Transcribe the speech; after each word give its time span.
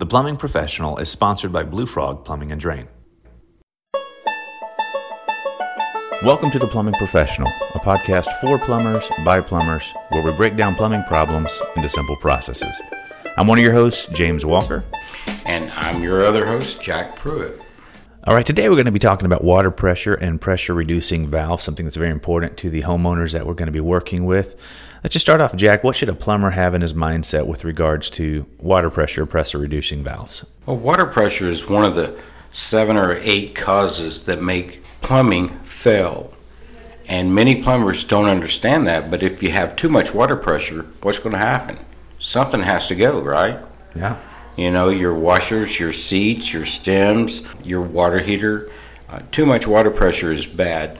The 0.00 0.06
Plumbing 0.06 0.38
Professional 0.38 0.96
is 0.96 1.10
sponsored 1.10 1.52
by 1.52 1.62
Blue 1.62 1.84
Frog 1.84 2.24
Plumbing 2.24 2.52
and 2.52 2.58
Drain. 2.58 2.88
Welcome 6.24 6.50
to 6.52 6.58
The 6.58 6.66
Plumbing 6.66 6.94
Professional, 6.94 7.52
a 7.74 7.80
podcast 7.80 8.32
for 8.40 8.58
plumbers 8.58 9.10
by 9.26 9.42
plumbers 9.42 9.92
where 10.08 10.22
we 10.22 10.32
break 10.32 10.56
down 10.56 10.74
plumbing 10.74 11.02
problems 11.02 11.60
into 11.76 11.90
simple 11.90 12.16
processes. 12.16 12.80
I'm 13.36 13.46
one 13.46 13.58
of 13.58 13.62
your 13.62 13.74
hosts, 13.74 14.06
James 14.06 14.46
Walker. 14.46 14.86
And 15.44 15.70
I'm 15.72 16.02
your 16.02 16.24
other 16.24 16.46
host, 16.46 16.80
Jack 16.80 17.14
Pruitt. 17.14 17.60
All 18.24 18.34
right, 18.34 18.44
today 18.44 18.68
we're 18.68 18.74
going 18.74 18.84
to 18.84 18.92
be 18.92 18.98
talking 18.98 19.24
about 19.24 19.42
water 19.42 19.70
pressure 19.70 20.12
and 20.12 20.38
pressure 20.38 20.74
reducing 20.74 21.26
valves, 21.26 21.64
something 21.64 21.86
that's 21.86 21.96
very 21.96 22.10
important 22.10 22.58
to 22.58 22.68
the 22.68 22.82
homeowners 22.82 23.32
that 23.32 23.46
we're 23.46 23.54
going 23.54 23.64
to 23.64 23.72
be 23.72 23.80
working 23.80 24.26
with. 24.26 24.60
Let's 25.02 25.14
just 25.14 25.24
start 25.24 25.40
off, 25.40 25.56
Jack. 25.56 25.82
What 25.82 25.96
should 25.96 26.10
a 26.10 26.14
plumber 26.14 26.50
have 26.50 26.74
in 26.74 26.82
his 26.82 26.92
mindset 26.92 27.46
with 27.46 27.64
regards 27.64 28.10
to 28.10 28.44
water 28.58 28.90
pressure, 28.90 29.24
pressure 29.24 29.56
reducing 29.56 30.04
valves? 30.04 30.44
Well, 30.66 30.76
water 30.76 31.06
pressure 31.06 31.48
is 31.48 31.66
one 31.66 31.82
of 31.82 31.94
the 31.94 32.20
seven 32.52 32.98
or 32.98 33.14
eight 33.22 33.54
causes 33.54 34.24
that 34.24 34.42
make 34.42 34.82
plumbing 35.00 35.48
fail. 35.60 36.34
And 37.08 37.34
many 37.34 37.62
plumbers 37.62 38.04
don't 38.04 38.28
understand 38.28 38.86
that, 38.86 39.10
but 39.10 39.22
if 39.22 39.42
you 39.42 39.52
have 39.52 39.76
too 39.76 39.88
much 39.88 40.12
water 40.12 40.36
pressure, 40.36 40.82
what's 41.00 41.18
going 41.18 41.32
to 41.32 41.38
happen? 41.38 41.78
Something 42.18 42.60
has 42.60 42.86
to 42.88 42.94
go, 42.94 43.18
right? 43.22 43.58
Yeah. 43.94 44.18
You 44.60 44.70
know, 44.70 44.90
your 44.90 45.14
washers, 45.14 45.80
your 45.80 45.92
seats, 45.92 46.52
your 46.52 46.66
stems, 46.66 47.42
your 47.64 47.80
water 47.80 48.20
heater. 48.20 48.70
Uh, 49.08 49.20
too 49.32 49.46
much 49.46 49.66
water 49.66 49.90
pressure 49.90 50.32
is 50.32 50.46
bad 50.46 50.98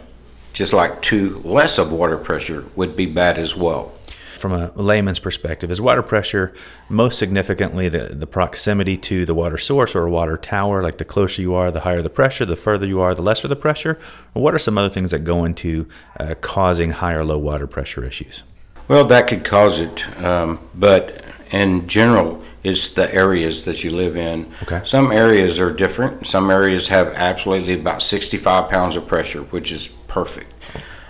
just 0.52 0.72
like 0.72 1.00
too 1.00 1.40
less 1.44 1.78
of 1.78 1.92
water 1.92 2.18
pressure 2.18 2.64
would 2.76 2.96
be 2.96 3.06
bad 3.06 3.38
as 3.38 3.56
well. 3.56 3.92
From 4.38 4.52
a 4.52 4.72
layman's 4.74 5.18
perspective, 5.18 5.70
is 5.70 5.80
water 5.80 6.02
pressure 6.02 6.54
most 6.88 7.18
significantly 7.18 7.90
the, 7.90 8.08
the 8.08 8.26
proximity 8.26 8.96
to 8.96 9.26
the 9.26 9.34
water 9.34 9.58
source 9.58 9.94
or 9.94 10.06
a 10.06 10.10
water 10.10 10.38
tower? 10.38 10.82
Like 10.82 10.96
the 10.96 11.04
closer 11.04 11.42
you 11.42 11.54
are, 11.54 11.70
the 11.70 11.80
higher 11.80 12.00
the 12.00 12.08
pressure, 12.08 12.46
the 12.46 12.56
further 12.56 12.86
you 12.86 13.00
are, 13.00 13.14
the 13.14 13.22
lesser 13.22 13.48
the 13.48 13.56
pressure? 13.56 13.98
Or 14.34 14.42
what 14.42 14.54
are 14.54 14.58
some 14.58 14.78
other 14.78 14.88
things 14.88 15.10
that 15.10 15.20
go 15.20 15.44
into 15.44 15.86
uh, 16.18 16.34
causing 16.40 16.92
high 16.92 17.12
or 17.12 17.24
low 17.24 17.38
water 17.38 17.66
pressure 17.66 18.04
issues? 18.04 18.42
Well, 18.88 19.04
that 19.04 19.28
could 19.28 19.44
cause 19.44 19.78
it, 19.78 20.24
um, 20.24 20.58
but 20.74 21.22
in 21.50 21.86
general, 21.86 22.42
it's 22.62 22.88
the 22.90 23.12
areas 23.14 23.64
that 23.64 23.82
you 23.84 23.90
live 23.90 24.16
in. 24.16 24.52
Okay. 24.62 24.82
Some 24.84 25.12
areas 25.12 25.58
are 25.58 25.72
different. 25.72 26.26
Some 26.26 26.50
areas 26.50 26.88
have 26.88 27.08
absolutely 27.14 27.74
about 27.74 28.02
65 28.02 28.68
pounds 28.68 28.96
of 28.96 29.06
pressure, 29.06 29.42
which 29.44 29.72
is 29.72 29.88
perfect. 30.08 30.52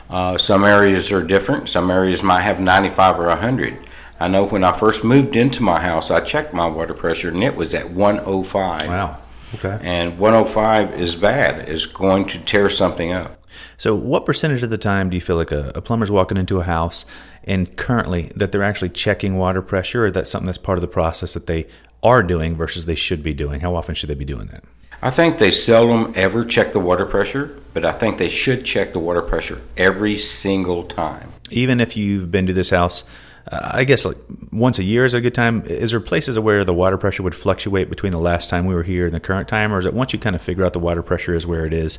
Uh, 0.09 0.37
some 0.39 0.65
areas 0.65 1.13
are 1.13 1.23
different. 1.23 1.69
Some 1.69 1.91
areas 1.91 2.23
might 2.23 2.43
have 2.43 2.61
95 2.61 3.21
or 3.21 3.27
100. 3.27 3.79
I 4.19 4.29
know 4.29 4.45
when 4.45 4.65
I 4.65 4.73
first 4.73 5.03
moved 5.03 5.35
into 5.35 5.63
my 5.63 5.81
house, 5.81 6.11
I 6.11 6.21
checked 6.21 6.53
my 6.53 6.69
water 6.69 6.95
pressure 6.95 7.29
and 7.29 7.43
it 7.43 7.57
was 7.57 7.75
at 7.75 7.91
105. 7.91 8.89
Wow. 8.89 9.19
Okay. 9.55 9.79
And 9.83 10.19
105 10.19 10.95
is 11.01 11.17
bad. 11.17 11.69
It's 11.69 11.87
going 11.87 12.27
to 12.27 12.39
tear 12.39 12.71
something 12.71 13.13
up. 13.13 13.37
So, 13.77 13.95
what 13.95 14.27
percentage 14.27 14.63
of 14.63 14.71
the 14.71 14.79
time 14.79 15.11
do 15.11 15.17
you 15.17 15.21
feel 15.21 15.37
like 15.37 15.53
a, 15.53 15.73
a 15.75 15.83
plumber's 15.83 16.11
walking 16.11 16.37
into 16.37 16.61
a 16.61 16.65
house 16.65 17.05
and 17.45 17.77
currently 17.77 18.31
that 18.37 18.53
they're 18.53 18.63
actually 18.63 18.91
checking 18.91 19.37
water 19.37 19.63
pressure, 19.63 20.07
or 20.07 20.11
that's 20.11 20.31
something 20.31 20.47
that's 20.47 20.59
part 20.59 20.79
of 20.79 20.83
the 20.83 20.89
process 20.89 21.35
that 21.35 21.47
they 21.47 21.67
are 22.03 22.23
doing 22.23 22.57
versus 22.57 22.87
they 22.87 22.95
should 22.95 23.23
be 23.23 23.35
doing? 23.35 23.61
How 23.61 23.75
often 23.75 23.95
should 23.95 24.09
they 24.09 24.15
be 24.15 24.25
doing 24.25 24.47
that? 24.49 24.65
I 25.03 25.11
think 25.11 25.39
they 25.39 25.51
seldom 25.51 26.13
ever 26.15 26.45
check 26.45 26.73
the 26.73 26.81
water 26.81 27.07
pressure, 27.07 27.59
but 27.73 27.87
I 27.87 27.93
think 27.93 28.19
they 28.19 28.29
should 28.29 28.65
check 28.67 28.93
the 28.93 28.99
water 28.99 29.23
pressure 29.23 29.63
every 29.77 30.19
single 30.19 30.83
time. 30.83 31.33
Even 31.51 31.81
if 31.81 31.97
you've 31.97 32.31
been 32.31 32.47
to 32.47 32.53
this 32.53 32.71
house, 32.71 33.05
uh, 33.47 33.71
I 33.73 33.85
guess 33.85 34.05
like 34.05 34.17
once 34.53 34.79
a 34.79 34.85
year 34.85 35.05
is 35.05 35.15
a 35.15 35.21
good 35.21 35.35
time. 35.35 35.63
Is 35.67 35.91
there 35.91 36.01
places 36.01 36.39
where 36.39 36.65
the 36.65 36.75
water 36.75 36.97
pressure 36.97 37.23
would 37.23 37.35
fluctuate 37.35 37.89
between 37.89 38.13
the 38.13 38.21
last 38.21 38.51
time 38.51 38.67
we 38.67 38.75
were 38.75 38.83
here 38.83 39.07
and 39.07 39.15
the 39.15 39.21
current 39.21 39.49
time, 39.49 39.73
or 39.73 39.79
is 39.79 39.87
it 39.87 39.95
once 39.95 40.13
you 40.13 40.19
kind 40.19 40.37
of 40.37 40.43
figure 40.43 40.65
out 40.65 40.73
the 40.73 40.79
water 40.79 41.03
pressure 41.03 41.35
is 41.35 41.47
where 41.47 41.67
it 41.67 41.73
is, 41.73 41.99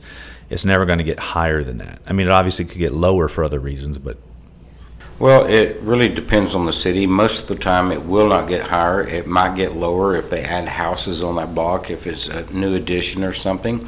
it's 0.50 0.66
never 0.66 0.86
going 0.86 1.00
to 1.00 1.03
get 1.03 1.19
higher 1.19 1.64
than 1.64 1.78
that? 1.80 2.02
I 2.06 2.14
mean, 2.14 2.28
it 2.28 2.31
obviously 2.31 2.66
could 2.66 2.78
get 2.78 2.94
lower 2.94 3.28
for 3.28 3.44
other 3.44 3.59
reasons, 3.59 3.97
but 3.97 4.18
well, 5.22 5.46
it 5.46 5.80
really 5.81 6.07
depends 6.07 6.56
on 6.56 6.66
the 6.66 6.74
city. 6.74 7.06
Most 7.06 7.44
of 7.44 7.47
the 7.50 7.63
time, 7.63 7.91
it 7.91 8.03
will 8.06 8.30
not 8.30 8.50
get 8.50 8.68
higher. 8.68 9.06
It 9.06 9.28
might 9.28 9.56
get 9.56 9.75
lower 9.75 10.16
if 10.16 10.31
they 10.31 10.44
add 10.44 10.68
houses 10.68 11.22
on 11.22 11.35
that 11.35 11.53
block, 11.53 11.91
if 11.91 12.07
it's 12.07 12.28
a 12.28 12.51
new 12.51 12.74
addition 12.74 13.24
or 13.24 13.31
something. 13.31 13.88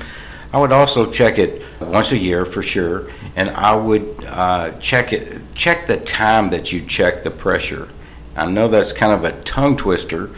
I 0.53 0.59
would 0.59 0.72
also 0.72 1.12
check 1.12 1.40
it 1.40 1.64
once 1.81 2.12
a 2.12 2.18
year 2.18 2.46
for 2.46 2.62
sure, 2.62 3.09
and 3.36 3.50
I 3.50 3.75
would 3.75 4.24
uh, 4.28 4.78
check 4.80 5.12
it. 5.12 5.41
Check 5.56 5.88
the 5.88 5.97
time 5.97 6.52
that 6.52 6.72
you 6.72 6.86
check 6.86 7.24
the 7.24 7.31
pressure. 7.31 7.90
I 8.36 8.46
know 8.46 8.68
that's 8.68 8.92
kind 8.92 9.13
of 9.13 9.25
a 9.25 9.42
tongue 9.42 9.75
twister, 9.78 10.30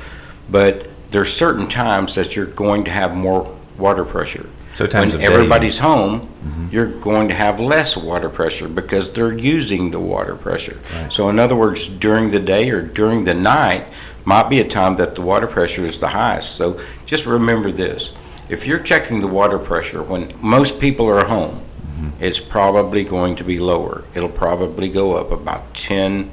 but 0.49 0.87
there's 1.11 1.33
certain 1.33 1.67
times 1.67 2.15
that 2.15 2.35
you're 2.35 2.45
going 2.45 2.85
to 2.85 2.91
have 2.91 3.13
more 3.13 3.57
water 3.77 4.05
pressure. 4.05 4.49
So 4.75 4.87
times 4.87 5.13
when 5.13 5.23
of 5.23 5.29
day, 5.29 5.33
everybody's 5.33 5.79
home, 5.79 6.21
mm-hmm. 6.21 6.67
you're 6.71 6.87
going 6.87 7.27
to 7.27 7.33
have 7.33 7.59
less 7.59 7.95
water 7.95 8.29
pressure 8.29 8.67
because 8.67 9.11
they're 9.11 9.33
using 9.33 9.91
the 9.91 9.99
water 9.99 10.35
pressure. 10.35 10.79
Right. 10.93 11.11
So 11.11 11.29
in 11.29 11.39
other 11.39 11.55
words, 11.55 11.87
during 11.87 12.31
the 12.31 12.39
day 12.39 12.69
or 12.69 12.81
during 12.81 13.25
the 13.25 13.33
night 13.33 13.87
might 14.25 14.49
be 14.49 14.59
a 14.59 14.67
time 14.67 14.95
that 14.97 15.15
the 15.15 15.21
water 15.21 15.47
pressure 15.47 15.85
is 15.85 15.99
the 15.99 16.09
highest. 16.09 16.55
So 16.55 16.79
just 17.05 17.25
remember 17.25 17.71
this. 17.71 18.13
If 18.49 18.67
you're 18.67 18.79
checking 18.79 19.21
the 19.21 19.27
water 19.27 19.57
pressure 19.57 20.03
when 20.03 20.31
most 20.41 20.79
people 20.79 21.07
are 21.07 21.25
home, 21.25 21.61
mm-hmm. 21.81 22.09
it's 22.23 22.39
probably 22.39 23.03
going 23.03 23.35
to 23.37 23.43
be 23.43 23.59
lower. 23.59 24.03
It'll 24.13 24.29
probably 24.29 24.89
go 24.89 25.13
up 25.13 25.31
about 25.31 25.73
10 25.73 26.31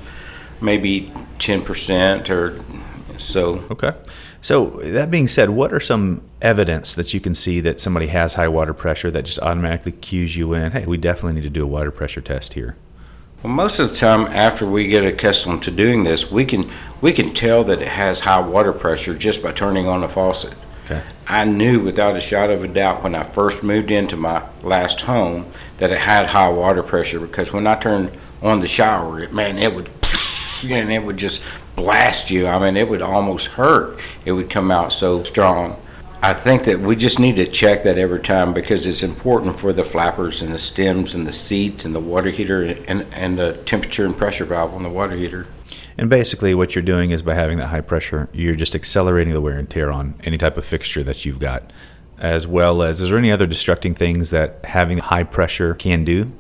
maybe 0.63 1.13
10% 1.39 2.31
or 2.31 2.59
so. 3.19 3.65
Okay. 3.71 3.93
So, 4.41 4.81
that 4.83 5.11
being 5.11 5.29
said, 5.29 5.51
what 5.51 5.73
are 5.73 5.81
some 5.81 6.23
evidence 6.41 6.95
that 6.95 7.15
you 7.15 7.21
can 7.21 7.35
see 7.35 7.61
that 7.61 7.81
somebody 7.81 8.09
has 8.09 8.35
high 8.35 8.49
water 8.49 8.75
pressure 8.75 9.11
that 9.11 9.25
just 9.25 9.39
automatically 9.41 9.93
cues 9.93 10.37
you 10.37 10.53
in, 10.55 10.73
hey, 10.73 10.85
we 10.85 10.97
definitely 10.97 11.35
need 11.35 11.45
to 11.47 11.51
do 11.51 11.63
a 11.63 11.67
water 11.67 11.91
pressure 11.91 12.21
test 12.21 12.55
here? 12.55 12.77
Well, 13.43 13.53
most 13.53 13.79
of 13.79 13.91
the 13.91 13.97
time, 13.97 14.27
after 14.27 14.67
we 14.67 14.87
get 14.87 15.05
accustomed 15.05 15.63
to 15.65 15.71
doing 15.71 16.05
this, 16.05 16.31
we 16.31 16.45
can 16.45 16.71
we 17.01 17.13
can 17.13 17.35
tell 17.35 17.65
that 17.65 17.83
it 17.83 17.89
has 17.89 18.21
high 18.21 18.41
water 18.41 18.73
pressure 18.73 19.15
just 19.15 19.43
by 19.43 19.53
turning 19.53 19.87
on 19.89 20.01
the 20.01 20.09
faucet. 20.09 20.55
Okay. 20.85 21.03
I 21.27 21.45
knew 21.45 21.81
without 21.81 22.17
a 22.17 22.21
shadow 22.21 22.55
of 22.55 22.65
a 22.65 22.69
doubt 22.69 23.03
when 23.03 23.15
I 23.15 23.23
first 23.23 23.63
moved 23.63 23.91
into 23.91 24.17
my 24.17 24.43
last 24.63 25.03
home 25.03 25.47
that 25.79 25.93
it 25.93 25.99
had 25.99 26.27
high 26.27 26.49
water 26.49 26.83
pressure 26.83 27.21
because 27.21 27.53
when 27.53 27.67
I 27.67 27.79
turned 27.79 28.11
on 28.43 28.61
the 28.61 28.69
shower, 28.69 29.21
it, 29.21 29.33
man, 29.33 29.59
it 29.59 29.75
would 29.75 29.91
and 30.65 30.93
it 30.93 31.05
would 31.05 31.17
just 31.17 31.43
blast 31.77 32.31
you. 32.31 32.47
I 32.47 32.59
mean, 32.59 32.77
it 32.77 32.89
would 32.89 33.03
almost 33.03 33.49
hurt. 33.49 33.99
It 34.25 34.33
would 34.33 34.51
come 34.51 34.71
out 34.71 34.93
so 34.93 35.23
strong. 35.23 35.81
I 36.25 36.35
think 36.35 36.65
that 36.65 36.79
we 36.79 36.95
just 36.95 37.19
need 37.19 37.35
to 37.37 37.47
check 37.47 37.83
that 37.83 37.99
every 37.99 38.21
time 38.21 38.53
because 38.53 38.87
it's 38.87 39.03
important 39.03 39.59
for 39.59 39.73
the 39.73 39.83
flappers 39.83 40.41
and 40.41 40.53
the 40.53 40.59
stems 40.59 41.17
and 41.17 41.27
the 41.27 41.33
seats 41.33 41.85
and 41.85 41.93
the 41.93 42.01
water 42.01 42.31
heater 42.31 42.63
and, 42.63 43.07
and 43.13 43.37
the 43.37 43.55
temperature 43.65 44.07
and 44.07 44.17
pressure 44.17 44.45
valve 44.45 44.73
on 44.73 44.85
the 44.85 44.89
water 44.89 45.17
heater. 45.17 45.49
And 45.99 46.09
basically, 46.09 46.55
what 46.55 46.75
you're 46.75 46.83
doing 46.83 47.11
is 47.11 47.23
by 47.23 47.35
having 47.35 47.59
that 47.59 47.69
high 47.69 47.81
pressure, 47.83 48.29
you're 48.33 48.57
just 48.57 48.75
accelerating 48.75 49.33
the 49.33 49.41
wear 49.41 49.59
and 49.59 49.69
tear 49.69 49.91
on 49.91 50.15
any 50.25 50.39
type 50.39 50.57
of 50.57 50.65
fixture 50.65 51.03
that 51.03 51.25
you've 51.25 51.39
got. 51.39 51.71
As 52.19 52.47
well 52.47 52.83
as, 52.83 53.01
is 53.03 53.11
there 53.11 53.19
any 53.19 53.33
other 53.33 53.47
destructing 53.47 53.97
things 53.97 54.31
that 54.31 54.65
having 54.65 54.99
high 54.99 55.25
pressure 55.25 55.75
can 55.75 56.05
do? 56.05 56.31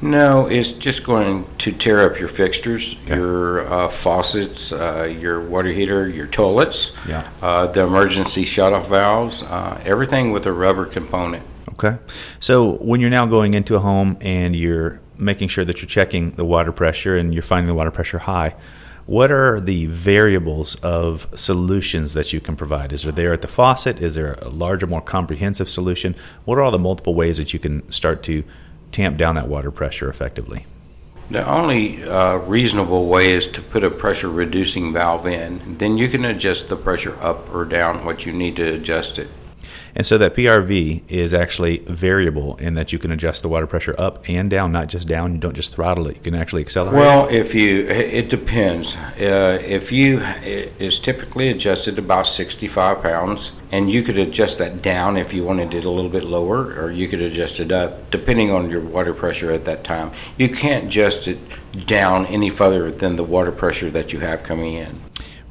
No, 0.00 0.46
it's 0.46 0.72
just 0.72 1.04
going 1.04 1.46
to 1.58 1.72
tear 1.72 2.04
up 2.08 2.18
your 2.18 2.28
fixtures, 2.28 2.96
Okay. 3.04 3.14
your 3.16 3.66
uh, 3.72 3.88
faucets, 3.88 4.70
uh, 4.72 5.04
your 5.18 5.40
water 5.40 5.70
heater, 5.70 6.06
your 6.08 6.26
toilets, 6.26 6.92
Yeah. 7.08 7.26
uh, 7.40 7.66
the 7.68 7.82
emergency 7.82 8.44
shut-off 8.44 8.88
valves, 8.88 9.42
uh, 9.42 9.80
everything 9.84 10.30
with 10.30 10.46
a 10.46 10.52
rubber 10.52 10.84
component. 10.84 11.42
Okay. 11.72 11.96
So 12.38 12.72
when 12.76 13.00
you're 13.00 13.10
now 13.10 13.26
going 13.26 13.54
into 13.54 13.76
a 13.76 13.80
home 13.80 14.16
and 14.20 14.54
you're 14.54 15.00
making 15.16 15.48
sure 15.48 15.64
that 15.64 15.80
you're 15.80 15.88
checking 15.88 16.32
the 16.32 16.44
water 16.44 16.72
pressure 16.72 17.16
and 17.16 17.32
you're 17.32 17.42
finding 17.42 17.66
the 17.66 17.74
water 17.74 17.90
pressure 17.90 18.20
high, 18.20 18.54
what 19.06 19.30
are 19.30 19.60
the 19.60 19.86
variables 19.86 20.76
of 20.76 21.28
solutions 21.34 22.14
that 22.14 22.32
you 22.32 22.40
can 22.40 22.56
provide? 22.56 22.92
Is 22.92 23.02
there 23.02 23.12
there 23.12 23.32
at 23.32 23.42
the 23.42 23.48
faucet? 23.48 24.00
Is 24.00 24.14
there 24.14 24.38
a 24.40 24.48
larger, 24.48 24.86
more 24.86 25.02
comprehensive 25.02 25.68
solution? 25.68 26.14
What 26.46 26.56
are 26.56 26.62
all 26.62 26.70
the 26.70 26.78
multiple 26.78 27.14
ways 27.14 27.36
that 27.36 27.52
you 27.52 27.58
can 27.58 27.90
start 27.92 28.22
to 28.24 28.44
tamp 28.92 29.18
down 29.18 29.34
that 29.34 29.48
water 29.48 29.70
pressure 29.70 30.08
effectively? 30.08 30.64
The 31.30 31.46
only 31.46 32.02
uh, 32.04 32.36
reasonable 32.36 33.06
way 33.06 33.34
is 33.34 33.46
to 33.48 33.62
put 33.62 33.82
a 33.82 33.90
pressure 33.90 34.30
reducing 34.30 34.92
valve 34.92 35.26
in. 35.26 35.78
Then 35.78 35.96
you 35.98 36.08
can 36.08 36.24
adjust 36.24 36.68
the 36.68 36.76
pressure 36.76 37.18
up 37.20 37.52
or 37.52 37.64
down 37.64 38.04
what 38.04 38.26
you 38.26 38.32
need 38.32 38.56
to 38.56 38.74
adjust 38.74 39.18
it. 39.18 39.28
And 39.96 40.04
so 40.06 40.18
that 40.18 40.34
PRV 40.34 41.02
is 41.08 41.32
actually 41.32 41.78
variable 41.78 42.56
in 42.56 42.74
that 42.74 42.92
you 42.92 42.98
can 42.98 43.12
adjust 43.12 43.42
the 43.42 43.48
water 43.48 43.66
pressure 43.66 43.94
up 43.96 44.28
and 44.28 44.50
down, 44.50 44.72
not 44.72 44.88
just 44.88 45.06
down. 45.06 45.34
You 45.34 45.38
don't 45.38 45.54
just 45.54 45.72
throttle 45.72 46.08
it. 46.08 46.16
You 46.16 46.22
can 46.22 46.34
actually 46.34 46.62
accelerate. 46.62 46.94
Well, 46.94 47.28
if 47.28 47.54
you, 47.54 47.86
it 47.86 48.28
depends. 48.28 48.96
Uh, 48.96 49.58
if 49.62 49.92
you, 49.92 50.20
it 50.20 50.72
is 50.78 50.98
typically 50.98 51.48
adjusted 51.48 51.98
about 51.98 52.26
65 52.26 53.02
pounds, 53.02 53.52
and 53.70 53.90
you 53.90 54.02
could 54.02 54.18
adjust 54.18 54.58
that 54.58 54.82
down 54.82 55.16
if 55.16 55.32
you 55.32 55.44
wanted 55.44 55.74
it 55.74 55.84
a 55.84 55.90
little 55.90 56.10
bit 56.10 56.24
lower, 56.24 56.74
or 56.74 56.90
you 56.90 57.08
could 57.08 57.20
adjust 57.20 57.60
it 57.60 57.70
up 57.70 58.10
depending 58.10 58.50
on 58.50 58.70
your 58.70 58.80
water 58.80 59.14
pressure 59.14 59.52
at 59.52 59.64
that 59.64 59.84
time. 59.84 60.10
You 60.36 60.48
can't 60.48 60.86
adjust 60.86 61.28
it 61.28 61.38
down 61.86 62.26
any 62.26 62.50
further 62.50 62.90
than 62.90 63.16
the 63.16 63.24
water 63.24 63.52
pressure 63.52 63.90
that 63.90 64.12
you 64.12 64.20
have 64.20 64.42
coming 64.42 64.74
in. 64.74 65.00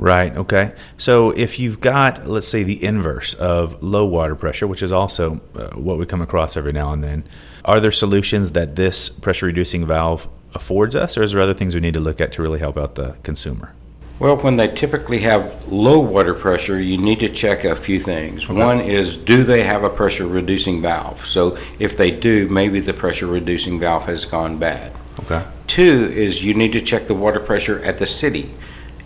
Right. 0.03 0.35
Okay. 0.35 0.73
So 0.97 1.31
if 1.31 1.59
you've 1.59 1.79
got, 1.79 2.27
let's 2.27 2.45
say, 2.45 2.63
the 2.63 2.83
inverse 2.83 3.33
of 3.35 3.81
low 3.81 4.05
water 4.05 4.35
pressure, 4.35 4.67
which 4.67 4.83
is 4.83 4.91
also 4.91 5.39
uh, 5.55 5.69
what 5.77 5.97
we 5.97 6.05
come 6.05 6.21
across 6.21 6.57
every 6.57 6.73
now 6.73 6.91
and 6.91 7.01
then, 7.01 7.23
are 7.63 7.79
there 7.79 7.89
solutions 7.89 8.51
that 8.51 8.75
this 8.75 9.07
pressure 9.07 9.45
reducing 9.45 9.87
valve 9.87 10.27
affords 10.53 10.93
us, 10.93 11.17
or 11.17 11.23
is 11.23 11.31
there 11.31 11.41
other 11.41 11.53
things 11.53 11.73
we 11.73 11.79
need 11.79 11.93
to 11.93 12.01
look 12.01 12.19
at 12.19 12.33
to 12.33 12.41
really 12.41 12.59
help 12.59 12.77
out 12.77 12.95
the 12.95 13.15
consumer? 13.23 13.73
Well, 14.19 14.35
when 14.35 14.57
they 14.57 14.67
typically 14.67 15.19
have 15.19 15.69
low 15.69 15.99
water 15.99 16.33
pressure, 16.33 16.81
you 16.81 16.97
need 16.97 17.21
to 17.21 17.29
check 17.29 17.63
a 17.63 17.73
few 17.73 18.01
things. 18.01 18.43
Okay. 18.43 18.59
One 18.61 18.81
is 18.81 19.15
do 19.15 19.45
they 19.45 19.63
have 19.63 19.85
a 19.85 19.89
pressure 19.89 20.27
reducing 20.27 20.81
valve? 20.81 21.25
So 21.25 21.57
if 21.79 21.95
they 21.95 22.11
do, 22.11 22.49
maybe 22.49 22.81
the 22.81 22.93
pressure 22.93 23.27
reducing 23.27 23.79
valve 23.79 24.07
has 24.07 24.25
gone 24.25 24.57
bad. 24.57 24.91
Okay. 25.21 25.45
Two 25.67 26.11
is 26.13 26.43
you 26.43 26.55
need 26.55 26.73
to 26.73 26.81
check 26.81 27.07
the 27.07 27.15
water 27.15 27.39
pressure 27.39 27.81
at 27.85 27.99
the 27.99 28.05
city. 28.05 28.53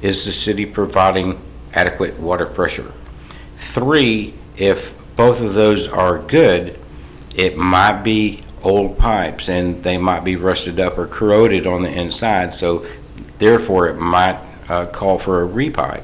Is 0.02 0.26
the 0.26 0.32
city 0.32 0.66
providing 0.66 1.42
adequate 1.74 2.20
water 2.20 2.46
pressure? 2.46 2.94
Three, 3.58 4.34
if 4.56 4.96
both 5.16 5.42
of 5.42 5.54
those 5.54 5.88
are 5.88 6.20
good, 6.20 6.80
it 7.36 7.58
might 7.58 8.04
be 8.04 8.44
old 8.64 8.98
pipes 8.98 9.50
and 9.50 9.84
they 9.84 9.98
might 9.98 10.24
be 10.24 10.36
rusted 10.36 10.80
up 10.80 10.98
or 10.98 11.08
corroded 11.08 11.66
on 11.66 11.84
the 11.84 11.92
inside. 11.92 12.54
So, 12.54 12.86
therefore, 13.38 13.88
it 13.88 13.96
might 13.96 14.40
uh, 14.70 14.86
call 14.88 15.18
for 15.18 15.44
a 15.44 15.48
repipe. 15.48 16.04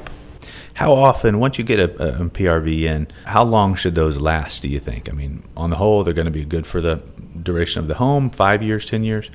How 0.74 0.92
often, 0.92 1.38
once 1.38 1.56
you 1.56 1.64
get 1.64 1.78
a, 1.78 1.84
a, 1.84 2.24
PRV 2.30 2.82
in, 2.82 3.06
how 3.26 3.44
long 3.44 3.76
should 3.76 3.94
those 3.94 4.18
last, 4.18 4.62
do 4.62 4.68
you 4.68 4.80
think? 4.80 5.08
I 5.08 5.12
mean, 5.12 5.44
on 5.56 5.70
the 5.70 5.76
whole, 5.76 6.02
they're 6.02 6.14
going 6.14 6.24
to 6.24 6.32
be 6.32 6.44
good 6.44 6.66
for 6.66 6.80
the 6.80 7.00
duration 7.40 7.80
of 7.80 7.86
the 7.86 7.94
home 7.94 8.28
five 8.28 8.60
years, 8.60 8.84
10 8.84 9.04
years? 9.04 9.30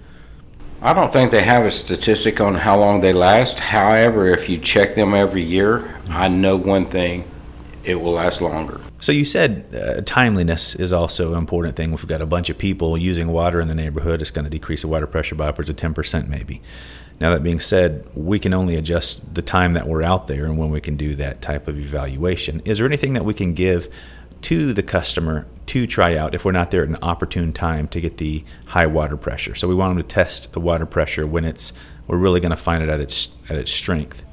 I 0.81 0.93
don't 0.93 1.11
think 1.11 1.31
they 1.31 1.43
have 1.43 1.65
a 1.65 1.71
statistic 1.71 2.39
on 2.39 2.55
how 2.55 2.79
long 2.79 3.01
they 3.01 3.11
last. 3.11 3.59
However, 3.59 4.27
if 4.27 4.47
you 4.47 4.57
check 4.57 4.95
them 4.95 5.13
every 5.13 5.43
year, 5.43 5.93
I 6.07 6.29
know 6.29 6.55
one 6.55 6.85
thing 6.85 7.29
it 7.83 7.95
will 7.95 8.13
last 8.13 8.41
longer. 8.41 8.79
So 9.01 9.11
you 9.11 9.25
said 9.25 9.75
uh, 9.75 10.01
timeliness 10.05 10.75
is 10.75 10.93
also 10.93 11.33
an 11.33 11.37
important 11.37 11.75
thing. 11.75 11.91
If 11.91 12.01
we've 12.01 12.07
got 12.07 12.21
a 12.21 12.25
bunch 12.25 12.49
of 12.49 12.57
people 12.57 12.97
using 12.97 13.27
water 13.27 13.59
in 13.59 13.67
the 13.67 13.75
neighborhood, 13.75 14.21
it's 14.21 14.31
going 14.31 14.45
to 14.45 14.49
decrease 14.49 14.83
the 14.83 14.87
water 14.87 15.05
pressure 15.05 15.35
by 15.35 15.47
upwards 15.49 15.69
of 15.69 15.75
10% 15.75 16.29
maybe. 16.29 16.61
Now, 17.19 17.31
that 17.33 17.43
being 17.43 17.59
said, 17.59 18.07
we 18.15 18.39
can 18.39 18.53
only 18.53 18.77
adjust 18.77 19.35
the 19.35 19.41
time 19.41 19.73
that 19.73 19.85
we're 19.85 20.03
out 20.03 20.27
there 20.27 20.45
and 20.45 20.57
when 20.57 20.69
we 20.69 20.79
can 20.79 20.95
do 20.95 21.13
that 21.15 21.41
type 21.41 21.67
of 21.67 21.77
evaluation. 21.77 22.61
Is 22.63 22.77
there 22.77 22.87
anything 22.87 23.13
that 23.13 23.25
we 23.25 23.33
can 23.33 23.53
give 23.53 23.89
to 24.43 24.73
the 24.73 24.83
customer 24.83 25.47
to 25.67 25.85
try 25.85 26.15
out 26.15 26.33
if 26.33 26.45
we're 26.45 26.51
not 26.51 26.71
there 26.71 26.81
at 26.81 26.89
an 26.89 26.97
opportune 27.01 27.53
time 27.53 27.87
to 27.89 28.01
get 28.01 28.17
the 28.17 28.43
high 28.65 28.87
water 28.87 29.15
pressure. 29.15 29.53
So 29.53 29.67
we 29.67 29.75
want 29.75 29.95
them 29.95 30.03
to 30.03 30.07
test 30.07 30.53
the 30.53 30.59
water 30.59 30.85
pressure 30.85 31.27
when 31.27 31.45
it's 31.45 31.73
we're 32.07 32.17
really 32.17 32.39
going 32.39 32.49
to 32.49 32.57
find 32.57 32.81
it 32.81 32.89
at 32.89 32.99
its 32.99 33.35
at 33.49 33.55
its 33.55 33.71
strength. 33.71 34.23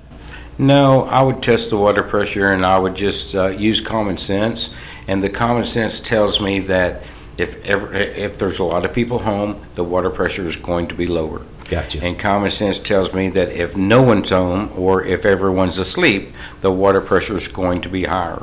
No, 0.59 1.03
I 1.05 1.23
would 1.23 1.43
test 1.43 1.69
the 1.69 1.77
water 1.77 2.03
pressure 2.03 2.51
and 2.51 2.65
I 2.65 2.79
would 2.79 2.95
just 2.95 3.35
uh, 3.35 3.49
use 3.49 3.81
common 3.81 4.17
sense. 4.17 4.73
And 5.07 5.23
the 5.23 5.29
common 5.29 5.67
sense 5.67 6.01
tells 6.01 6.41
me 6.41 6.61
that 6.61 7.03
if 7.37 7.63
ever, 7.67 7.93
if 7.93 8.39
there's 8.39 8.59
a 8.59 8.65
lot 8.65 8.87
of 8.87 8.95
people 8.95 9.19
home, 9.19 9.63
the 9.75 9.85
water 9.85 10.09
pressure 10.09 10.49
is 10.49 10.57
going 10.57 10.87
to 10.89 10.95
be 10.95 11.07
lower. 11.07 11.43
Gotcha. 11.69 12.03
And 12.03 12.19
common 12.19 12.51
sense 12.51 12.79
tells 12.79 13.13
me 13.13 13.29
that 13.31 13.51
if 13.51 13.77
no 13.77 14.01
one's 14.01 14.31
home 14.31 14.71
or 14.75 15.05
if 15.05 15.27
everyone's 15.27 15.79
asleep, 15.79 16.35
the 16.63 16.73
water 16.73 17.03
pressure 17.03 17.37
is 17.37 17.49
going 17.49 17.83
to 17.83 17.89
be 17.89 18.05
higher. 18.05 18.43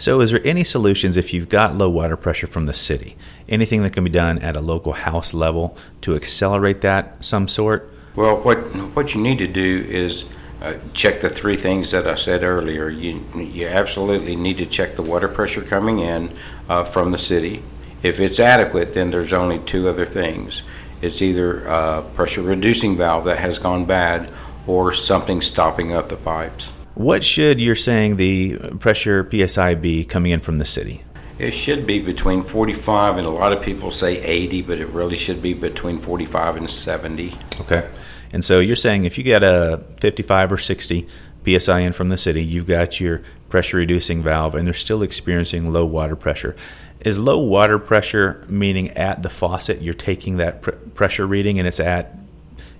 So, 0.00 0.22
is 0.22 0.30
there 0.30 0.40
any 0.44 0.64
solutions 0.64 1.18
if 1.18 1.34
you've 1.34 1.50
got 1.50 1.76
low 1.76 1.90
water 1.90 2.16
pressure 2.16 2.46
from 2.46 2.64
the 2.64 2.72
city? 2.72 3.18
Anything 3.50 3.82
that 3.82 3.92
can 3.92 4.02
be 4.02 4.08
done 4.08 4.38
at 4.38 4.56
a 4.56 4.60
local 4.62 4.94
house 4.94 5.34
level 5.34 5.76
to 6.00 6.16
accelerate 6.16 6.80
that 6.80 7.22
some 7.22 7.48
sort? 7.48 7.92
Well, 8.16 8.38
what 8.38 8.56
what 8.96 9.14
you 9.14 9.20
need 9.20 9.36
to 9.40 9.46
do 9.46 9.84
is 9.86 10.24
uh, 10.62 10.76
check 10.94 11.20
the 11.20 11.28
three 11.28 11.56
things 11.56 11.90
that 11.90 12.06
I 12.06 12.14
said 12.14 12.42
earlier. 12.42 12.88
You 12.88 13.22
you 13.36 13.66
absolutely 13.66 14.36
need 14.36 14.56
to 14.56 14.64
check 14.64 14.96
the 14.96 15.02
water 15.02 15.28
pressure 15.28 15.60
coming 15.60 15.98
in 15.98 16.32
uh, 16.66 16.84
from 16.84 17.10
the 17.10 17.18
city. 17.18 17.62
If 18.02 18.20
it's 18.20 18.40
adequate, 18.40 18.94
then 18.94 19.10
there's 19.10 19.34
only 19.34 19.58
two 19.58 19.86
other 19.86 20.06
things. 20.06 20.62
It's 21.02 21.20
either 21.20 21.66
a 21.66 21.70
uh, 21.70 22.02
pressure 22.14 22.40
reducing 22.40 22.96
valve 22.96 23.26
that 23.26 23.40
has 23.40 23.58
gone 23.58 23.84
bad 23.84 24.32
or 24.66 24.94
something 24.94 25.42
stopping 25.42 25.92
up 25.92 26.08
the 26.08 26.16
pipes. 26.16 26.72
What 26.94 27.24
should 27.24 27.60
you're 27.60 27.76
saying 27.76 28.16
the 28.16 28.56
pressure 28.78 29.28
psi 29.30 29.74
be 29.74 30.04
coming 30.04 30.32
in 30.32 30.40
from 30.40 30.58
the 30.58 30.64
city? 30.64 31.04
It 31.38 31.52
should 31.52 31.86
be 31.86 32.00
between 32.00 32.42
45 32.42 33.16
and 33.16 33.26
a 33.26 33.30
lot 33.30 33.52
of 33.52 33.62
people 33.62 33.90
say 33.90 34.20
80, 34.22 34.62
but 34.62 34.78
it 34.78 34.88
really 34.88 35.16
should 35.16 35.40
be 35.40 35.54
between 35.54 35.96
45 35.96 36.56
and 36.56 36.70
70. 36.70 37.34
Okay. 37.62 37.88
And 38.32 38.44
so 38.44 38.60
you're 38.60 38.76
saying 38.76 39.04
if 39.04 39.16
you 39.16 39.24
get 39.24 39.42
a 39.42 39.82
55 39.96 40.52
or 40.52 40.58
60 40.58 41.08
psi 41.46 41.80
in 41.80 41.92
from 41.92 42.10
the 42.10 42.18
city, 42.18 42.44
you've 42.44 42.66
got 42.66 43.00
your 43.00 43.22
pressure 43.48 43.78
reducing 43.78 44.22
valve 44.22 44.54
and 44.54 44.66
they're 44.66 44.74
still 44.74 45.02
experiencing 45.02 45.72
low 45.72 45.86
water 45.86 46.14
pressure. 46.14 46.54
Is 47.00 47.18
low 47.18 47.38
water 47.38 47.78
pressure 47.78 48.44
meaning 48.46 48.90
at 48.90 49.22
the 49.22 49.30
faucet 49.30 49.80
you're 49.80 49.94
taking 49.94 50.36
that 50.36 50.60
pr- 50.60 50.72
pressure 50.72 51.26
reading 51.26 51.58
and 51.58 51.66
it's 51.66 51.80
at 51.80 52.19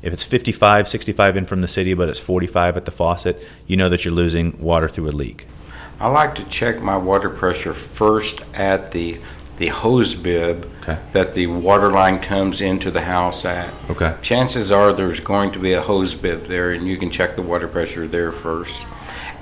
if 0.03 0.13
it's 0.13 0.23
55, 0.23 0.89
65 0.89 1.37
in 1.37 1.47
from 1.47 1.61
the 1.61 1.69
city, 1.69 1.95
but 1.95 2.09
it's 2.09 2.19
45 2.19 2.77
at 2.77 2.85
the 2.85 2.91
faucet, 2.91 3.43
you 3.67 3.77
know 3.77 3.89
that 3.89 4.05
you're 4.05 4.15
losing 4.15 4.61
water 4.61 4.89
through 4.89 5.09
a 5.09 5.13
leak. 5.13 5.47
I 5.99 6.09
like 6.09 6.35
to 6.37 6.45
check 6.45 6.81
my 6.81 6.97
water 6.97 7.29
pressure 7.29 7.75
first 7.75 8.43
at 8.55 8.93
the 8.93 9.19
the 9.61 9.69
hose 9.69 10.15
bib 10.15 10.67
okay. 10.81 10.99
that 11.13 11.35
the 11.35 11.47
water 11.47 11.91
line 11.91 12.19
comes 12.19 12.63
into 12.63 12.91
the 12.91 13.03
house 13.03 13.45
at. 13.45 13.75
Okay. 13.91 14.17
Chances 14.23 14.73
are 14.73 14.91
there's 14.91 15.21
going 15.21 15.53
to 15.53 15.59
be 15.59 15.75
a 15.75 15.83
hose 15.83 16.15
bib 16.15 16.45
there, 16.45 16.73
and 16.73 16.89
you 16.89 16.97
can 16.97 17.11
check 17.11 17.37
the 17.37 17.43
water 17.43 17.69
pressure 17.69 18.09
there 18.09 18.33
first. 18.33 18.87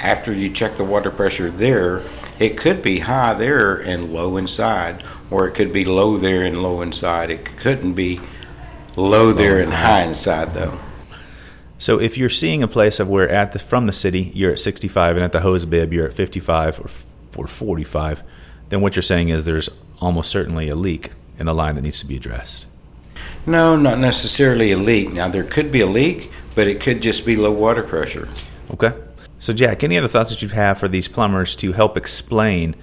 After 0.01 0.33
you 0.33 0.51
check 0.51 0.77
the 0.77 0.83
water 0.83 1.13
pressure 1.13 1.53
there, 1.53 2.03
it 2.41 2.57
could 2.57 2.83
be 2.83 2.99
high 2.99 3.35
there 3.35 3.77
and 3.77 4.13
low 4.13 4.37
inside, 4.37 5.05
or 5.31 5.47
it 5.47 5.55
could 5.55 5.73
be 5.73 5.85
low 5.85 6.17
there 6.17 6.43
and 6.43 6.61
low 6.61 6.81
inside. 6.83 7.31
It 7.31 7.57
couldn't 7.57 7.93
be 7.93 8.21
low 8.99 9.33
there 9.33 9.59
and 9.61 9.73
high 9.73 10.03
inside 10.03 10.55
though. 10.55 10.79
So 11.79 12.01
if 12.01 12.19
you're 12.19 12.29
seeing 12.29 12.63
a 12.63 12.69
place 12.69 12.99
of 12.99 13.09
where 13.09 13.29
at 13.29 13.53
the 13.53 13.59
from 13.59 13.87
the 13.87 13.93
city 13.93 14.33
you're 14.35 14.53
at 14.53 14.59
65 14.59 15.17
and 15.17 15.25
at 15.25 15.33
the 15.33 15.41
hose 15.41 15.65
bib 15.65 15.93
you're 15.93 16.07
at 16.07 16.13
55 16.13 16.81
or, 16.81 17.41
or 17.41 17.47
45, 17.47 18.23
then 18.69 18.81
what 18.81 18.97
you're 18.97 19.03
saying 19.03 19.29
is 19.29 19.45
there's 19.45 19.71
almost 20.01 20.31
certainly 20.31 20.69
a 20.69 20.75
leak 20.75 21.13
in 21.39 21.47
the 21.47 21.55
line 21.55 21.77
that 21.77 21.83
needs 21.83 22.01
to 22.01 22.07
be 22.07 22.17
addressed. 22.17 22.67
No, 23.47 23.77
not 23.77 23.99
necessarily 23.99 24.73
a 24.73 24.77
leak. 24.77 25.13
Now 25.13 25.29
there 25.29 25.45
could 25.45 25.71
be 25.71 25.81
a 25.81 25.87
leak, 25.87 26.31
but 26.55 26.67
it 26.67 26.81
could 26.81 27.01
just 27.01 27.25
be 27.25 27.37
low 27.37 27.53
water 27.53 27.83
pressure. 27.83 28.29
Okay. 28.73 28.93
So 29.39 29.53
Jack, 29.53 29.85
any 29.85 29.97
other 29.97 30.09
thoughts 30.09 30.31
that 30.31 30.43
you 30.43 30.49
have 30.49 30.79
for 30.79 30.89
these 30.89 31.07
plumbers 31.07 31.55
to 31.57 31.73
help 31.73 31.97
explain 31.97 32.75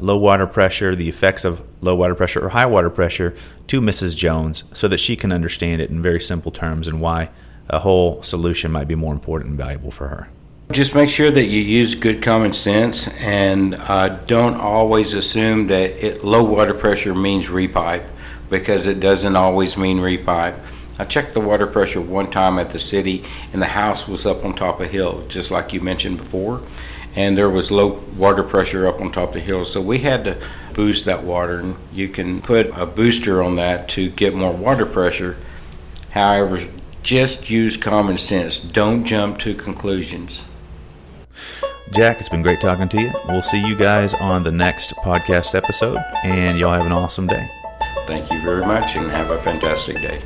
low 0.00 0.16
water 0.16 0.46
pressure, 0.46 0.96
the 0.96 1.08
effects 1.08 1.44
of 1.44 1.62
low 1.80 1.94
water 1.94 2.14
pressure 2.14 2.44
or 2.44 2.50
high 2.50 2.66
water 2.66 2.90
pressure 2.90 3.34
to 3.68 3.80
Mrs. 3.80 4.16
Jones 4.16 4.64
so 4.72 4.88
that 4.88 4.98
she 4.98 5.16
can 5.16 5.32
understand 5.32 5.80
it 5.80 5.90
in 5.90 6.02
very 6.02 6.20
simple 6.20 6.50
terms 6.50 6.88
and 6.88 7.00
why 7.00 7.30
a 7.68 7.80
whole 7.80 8.22
solution 8.22 8.70
might 8.70 8.88
be 8.88 8.94
more 8.94 9.12
important 9.12 9.50
and 9.50 9.58
valuable 9.58 9.90
for 9.90 10.08
her. 10.08 10.28
Just 10.72 10.94
make 10.94 11.10
sure 11.10 11.30
that 11.30 11.44
you 11.44 11.60
use 11.60 11.94
good 11.94 12.22
common 12.22 12.52
sense 12.52 13.08
and 13.18 13.74
uh, 13.74 14.08
don't 14.24 14.56
always 14.56 15.12
assume 15.12 15.66
that 15.68 15.90
it, 16.04 16.24
low 16.24 16.42
water 16.42 16.74
pressure 16.74 17.14
means 17.14 17.46
repipe 17.46 18.08
because 18.50 18.86
it 18.86 19.00
doesn't 19.00 19.36
always 19.36 19.76
mean 19.76 19.98
repipe. 19.98 20.58
I 20.98 21.04
checked 21.04 21.34
the 21.34 21.40
water 21.40 21.66
pressure 21.66 22.00
one 22.00 22.30
time 22.30 22.58
at 22.58 22.70
the 22.70 22.78
city 22.78 23.24
and 23.52 23.60
the 23.60 23.66
house 23.66 24.08
was 24.08 24.26
up 24.26 24.44
on 24.44 24.54
top 24.54 24.80
of 24.80 24.86
a 24.86 24.88
hill, 24.88 25.22
just 25.26 25.50
like 25.50 25.72
you 25.72 25.80
mentioned 25.80 26.18
before 26.18 26.62
and 27.16 27.38
there 27.38 27.50
was 27.50 27.70
low 27.70 28.02
water 28.16 28.42
pressure 28.42 28.86
up 28.86 29.00
on 29.00 29.12
top 29.12 29.28
of 29.28 29.34
the 29.34 29.40
hill. 29.40 29.64
So 29.64 29.80
we 29.80 30.00
had 30.00 30.24
to 30.24 30.36
boost 30.72 31.04
that 31.04 31.22
water, 31.22 31.60
and 31.60 31.76
you 31.92 32.08
can 32.08 32.40
put 32.40 32.66
a 32.76 32.86
booster 32.86 33.42
on 33.42 33.56
that 33.56 33.88
to 33.90 34.10
get 34.10 34.34
more 34.34 34.52
water 34.52 34.86
pressure. 34.86 35.36
However, 36.10 36.66
just 37.02 37.50
use 37.50 37.76
common 37.76 38.18
sense. 38.18 38.58
Don't 38.58 39.04
jump 39.04 39.38
to 39.38 39.54
conclusions. 39.54 40.44
Jack, 41.92 42.18
it's 42.18 42.28
been 42.28 42.42
great 42.42 42.60
talking 42.60 42.88
to 42.88 43.00
you. 43.00 43.12
We'll 43.28 43.42
see 43.42 43.64
you 43.64 43.76
guys 43.76 44.14
on 44.14 44.42
the 44.42 44.50
next 44.50 44.92
podcast 44.96 45.54
episode, 45.54 45.98
and 46.24 46.58
y'all 46.58 46.72
have 46.72 46.86
an 46.86 46.92
awesome 46.92 47.26
day. 47.26 47.48
Thank 48.06 48.32
you 48.32 48.40
very 48.40 48.64
much, 48.64 48.96
and 48.96 49.10
have 49.10 49.30
a 49.30 49.38
fantastic 49.38 50.00
day. 50.00 50.22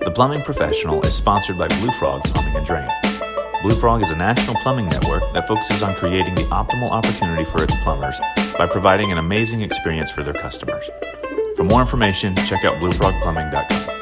The 0.00 0.10
Plumbing 0.14 0.42
Professional 0.42 1.00
is 1.02 1.14
sponsored 1.14 1.58
by 1.58 1.68
Blue 1.68 1.92
Frog 1.92 2.22
Plumbing 2.24 2.56
and 2.56 2.66
Drain. 2.66 2.88
Blue 3.62 3.74
Frog 3.74 4.02
is 4.02 4.10
a 4.10 4.16
national 4.16 4.54
plumbing 4.62 4.86
network 4.86 5.32
that 5.32 5.48
focuses 5.48 5.82
on 5.82 5.96
creating 5.96 6.36
the 6.36 6.42
optimal 6.42 6.90
opportunity 6.90 7.44
for 7.44 7.64
its 7.64 7.74
plumbers 7.82 8.20
by 8.56 8.66
providing 8.66 9.10
an 9.10 9.18
amazing 9.18 9.62
experience 9.62 10.12
for 10.12 10.22
their 10.22 10.34
customers. 10.34 10.88
For 11.56 11.64
more 11.64 11.80
information, 11.80 12.36
check 12.36 12.64
out 12.64 12.76
bluefrogplumbing.com. 12.76 13.97